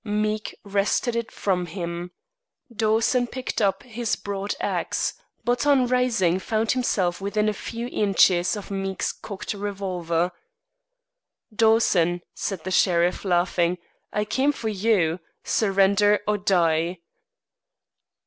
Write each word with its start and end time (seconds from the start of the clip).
Meek 0.03 0.55
wrested 0.63 1.15
it 1.15 1.31
from 1.31 1.67
him. 1.67 2.09
Dawson 2.75 3.27
picked 3.27 3.61
up 3.61 3.83
his 3.83 4.15
broad 4.15 4.55
axe, 4.59 5.13
but 5.43 5.67
on 5.67 5.85
rising 5.85 6.39
found 6.39 6.71
himself 6.71 7.21
within 7.21 7.47
a 7.47 7.53
few 7.53 7.87
inches 7.91 8.55
of 8.55 8.71
Meek's 8.71 9.11
cocked 9.11 9.53
revolver. 9.53 10.31
"Dawson," 11.55 12.23
said 12.33 12.63
the 12.63 12.71
sheriff, 12.71 13.23
laughing, 13.23 13.77
"I 14.11 14.25
came 14.25 14.51
for 14.51 14.69
you. 14.69 15.19
Surrender 15.43 16.21
or 16.27 16.39
die." 16.39 16.97